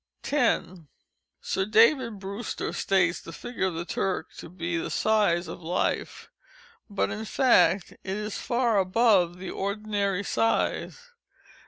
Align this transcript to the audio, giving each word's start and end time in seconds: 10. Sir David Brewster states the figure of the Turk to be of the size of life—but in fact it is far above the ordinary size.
10. 0.23 0.87
Sir 1.41 1.63
David 1.63 2.17
Brewster 2.17 2.73
states 2.73 3.21
the 3.21 3.31
figure 3.31 3.67
of 3.67 3.75
the 3.75 3.85
Turk 3.85 4.33
to 4.37 4.49
be 4.49 4.75
of 4.77 4.81
the 4.83 4.89
size 4.89 5.47
of 5.47 5.61
life—but 5.61 7.11
in 7.11 7.23
fact 7.23 7.91
it 8.03 8.17
is 8.17 8.39
far 8.39 8.79
above 8.79 9.37
the 9.37 9.51
ordinary 9.51 10.23
size. 10.23 11.11